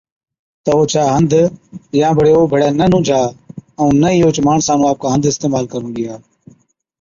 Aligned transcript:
تہ 0.63 0.71
اوڇا 0.77 1.03
هنڌ 1.15 1.31
يان 1.99 2.13
بڙي 2.17 2.31
او 2.37 2.43
ڀيڙَي 2.51 2.69
نہ 2.79 2.85
نُونجھا 2.91 3.21
ائُون 3.79 3.93
نہ 4.01 4.09
ئِي 4.13 4.19
اوهچ 4.23 4.37
ماڻسا 4.47 4.73
نُون 4.75 4.89
آپڪا 4.91 5.07
هنڌ 5.13 5.23
اِستعمال 5.27 5.65
ڪرُون 5.71 5.91
ڏِيا۔ 5.95 6.13